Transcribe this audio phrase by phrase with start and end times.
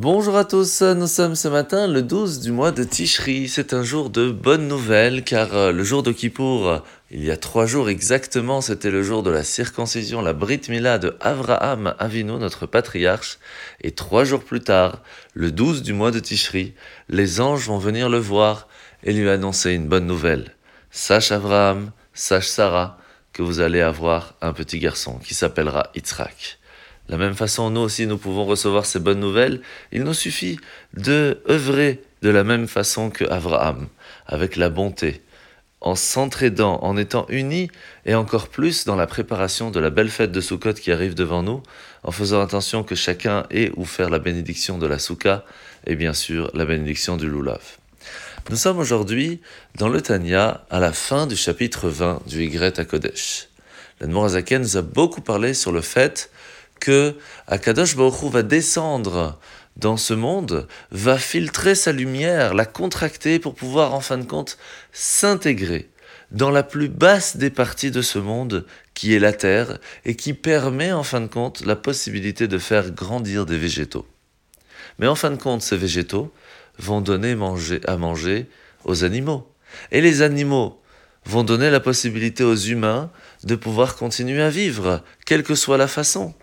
[0.00, 3.48] Bonjour à tous, nous sommes ce matin le 12 du mois de Tishri.
[3.48, 7.36] C'est un jour de bonnes nouvelles car euh, le jour de Kippour, il y a
[7.36, 12.34] trois jours exactement, c'était le jour de la circoncision, la Brit Mila de Avraham Avinu,
[12.34, 13.40] notre patriarche.
[13.80, 15.02] Et trois jours plus tard,
[15.34, 16.74] le 12 du mois de Tishri,
[17.08, 18.68] les anges vont venir le voir
[19.02, 20.54] et lui annoncer une bonne nouvelle.
[20.92, 22.98] Sache Avraham, sache Sarah,
[23.32, 26.57] que vous allez avoir un petit garçon qui s'appellera Yitzhak.
[27.08, 29.60] La même façon, nous aussi, nous pouvons recevoir ces bonnes nouvelles.
[29.92, 30.58] Il nous suffit
[30.94, 33.88] de œuvrer de la même façon que Abraham,
[34.26, 35.22] avec la bonté,
[35.80, 37.70] en s'entraidant, en étant unis,
[38.04, 41.42] et encore plus dans la préparation de la belle fête de Sukkot qui arrive devant
[41.42, 41.62] nous,
[42.02, 45.44] en faisant attention que chacun ait ou faire la bénédiction de la Souka,
[45.86, 47.78] et bien sûr la bénédiction du Lulav.
[48.50, 49.40] Nous sommes aujourd'hui
[49.76, 53.48] dans le Tanya, à la fin du chapitre 20 du Y à Kodesh.
[54.00, 56.30] L'Admorazaken nous a beaucoup parlé sur le fait
[56.78, 59.38] que Akadosh Baruch va descendre
[59.76, 64.58] dans ce monde, va filtrer sa lumière, la contracter pour pouvoir en fin de compte
[64.92, 65.88] s'intégrer
[66.30, 70.34] dans la plus basse des parties de ce monde qui est la terre et qui
[70.34, 74.06] permet en fin de compte la possibilité de faire grandir des végétaux.
[74.98, 76.32] Mais en fin de compte, ces végétaux
[76.78, 78.46] vont donner manger, à manger
[78.84, 79.50] aux animaux.
[79.92, 80.80] Et les animaux
[81.24, 83.10] vont donner la possibilité aux humains
[83.44, 86.34] de pouvoir continuer à vivre, quelle que soit la façon.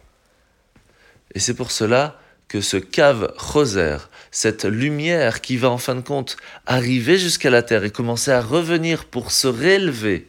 [1.36, 3.97] Et c'est pour cela que ce cave roser,
[4.31, 8.41] cette lumière qui va en fin de compte arriver jusqu'à la terre et commencer à
[8.41, 10.28] revenir pour se réélever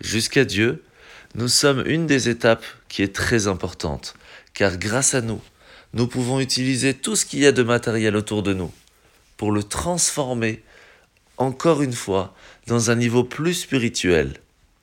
[0.00, 0.82] jusqu'à Dieu,
[1.34, 4.14] nous sommes une des étapes qui est très importante,
[4.52, 5.40] car grâce à nous,
[5.94, 8.72] nous pouvons utiliser tout ce qu'il y a de matériel autour de nous
[9.36, 10.62] pour le transformer,
[11.36, 12.34] encore une fois,
[12.66, 14.34] dans un niveau plus spirituel.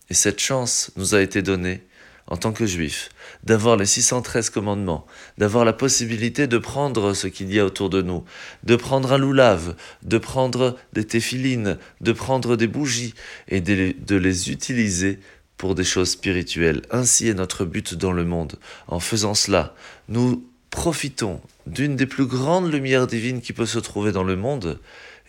[0.10, 1.84] Et cette chance nous a été donnée
[2.28, 3.10] en tant que juif,
[3.44, 5.06] d'avoir les 613 commandements,
[5.38, 8.26] d'avoir la possibilité de prendre ce qu'il y a autour de nous,
[8.64, 13.14] de prendre un loulave, de prendre des téphilines, de prendre des bougies
[13.48, 15.20] et de les, utiliser
[15.58, 16.82] pour des choses spirituelles.
[16.92, 18.56] Ainsi est notre but dans le monde.
[18.88, 19.74] En faisant cela,
[20.10, 24.80] nous profitons d'une des plus grandes lumières divines qui peut se trouver dans le monde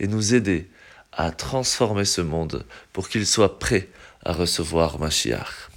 [0.00, 0.68] et nous aider
[1.12, 3.88] à transformer ce monde pour qu'il soit prêt
[4.24, 5.70] à recevoir Mashiach.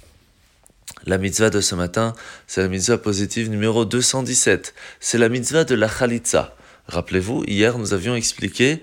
[1.04, 2.12] La mitzvah de ce matin,
[2.46, 4.72] c'est la mitzvah positive numéro 217.
[5.00, 6.54] C'est la mitzvah de la chalitza.
[6.86, 8.82] Rappelez-vous, hier nous avions expliqué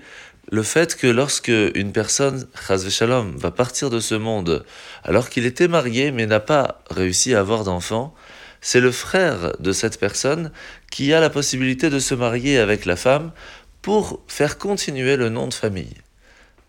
[0.50, 2.46] le fait que lorsque une personne,
[2.90, 4.66] shalom, va partir de ce monde
[5.02, 8.14] alors qu'il était marié mais n'a pas réussi à avoir d'enfant,
[8.60, 10.52] c'est le frère de cette personne
[10.90, 13.32] qui a la possibilité de se marier avec la femme
[13.80, 15.96] pour faire continuer le nom de famille.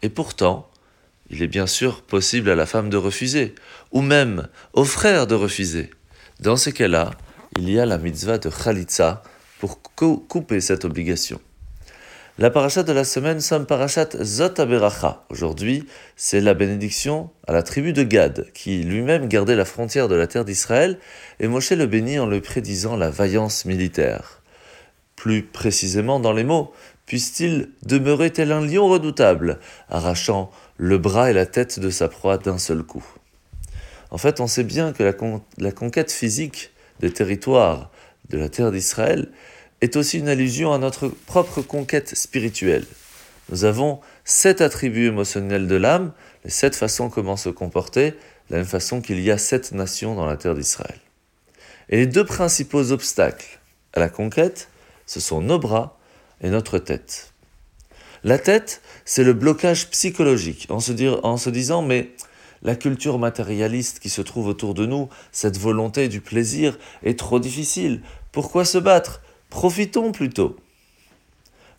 [0.02, 0.71] Et pourtant,
[1.32, 3.56] il est bien sûr possible à la femme de refuser,
[3.92, 5.90] ou même au frère de refuser.
[6.42, 7.12] Dans ces cas-là,
[7.58, 9.24] il y a la mitzvah de Khalitsa
[9.60, 11.40] pour couper cette obligation.
[12.38, 14.56] La parachat de la semaine, sommes parachat Zot.
[15.30, 20.16] Aujourd'hui, c'est la bénédiction à la tribu de Gad, qui lui-même gardait la frontière de
[20.16, 20.98] la terre d'Israël,
[21.40, 24.42] et Moshe le bénit en le prédisant la vaillance militaire.
[25.16, 26.74] Plus précisément dans les mots,
[27.12, 32.38] puisse-t-il demeurer tel un lion redoutable, arrachant le bras et la tête de sa proie
[32.38, 33.04] d'un seul coup?
[34.12, 36.72] En fait, on sait bien que la, conquête physique
[37.02, 37.92] des territoires
[38.30, 39.30] de la terre d'Israël
[39.82, 42.86] est aussi une allusion à notre propre conquête spirituelle.
[43.50, 46.14] Nous avons sept attributs émotionnels de l'âme,
[46.46, 48.16] les sept façons comment se comporter, de
[48.52, 51.02] la même façon qu'il y a sept nations dans la terre d'Israël.
[51.90, 53.60] Et les deux principaux obstacles
[53.92, 54.70] à la conquête,
[55.06, 55.98] ce sont nos bras
[56.42, 57.34] et notre tête.
[58.24, 62.12] La tête, c'est le blocage psychologique, en se, disant, mais
[62.62, 67.40] la culture matérialiste qui se trouve autour de nous, cette volonté du plaisir, est trop
[67.40, 68.02] difficile.
[68.32, 69.22] Pourquoi se battre?
[69.50, 70.56] Profitons plutôt.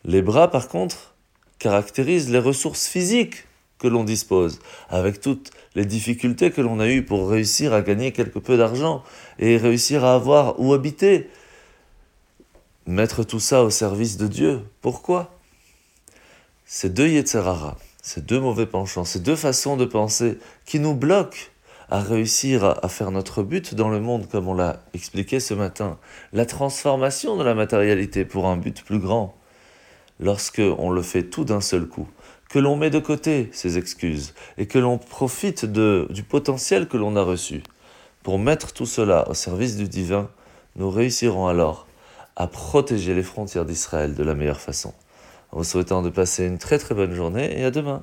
[0.04, 1.14] Les bras, par contre,
[1.60, 3.44] caractérisent les ressources physiques
[3.78, 4.58] que l'on dispose,
[4.88, 9.02] avec toutes les difficultés que l'on a eues pour réussir à gagner quelque peu d'argent
[9.38, 11.28] et réussir à avoir où habiter.
[12.86, 14.60] Mettre tout ça au service de Dieu.
[14.80, 15.38] Pourquoi?
[16.66, 21.38] Ces deux Yetzerara, ces deux mauvais penchants, ces deux façons de penser qui nous bloquent
[21.90, 25.96] à réussir à, faire notre but dans le monde, comme on l'a expliqué ce matin,
[26.32, 29.36] la transformation de la matérialité pour un but plus grand,
[30.18, 32.08] lorsque on le fait tout d'un seul coup,
[32.48, 36.96] que l'on met de côté ces excuses et que l'on profite de, du potentiel que
[36.96, 37.62] l'on a reçu
[38.24, 40.28] pour mettre tout cela au service du divin,
[40.74, 41.86] nous réussirons alors
[42.36, 44.94] à protéger les frontières d'Israël de la meilleure façon
[45.52, 48.02] en vous souhaitant de passer une très très bonne journée et à demain.